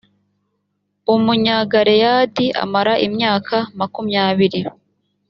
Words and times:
umunyagaleyadi 1.13 2.45
amara 2.63 2.93
imyaka 3.07 3.55
makumyabiri 3.79 4.59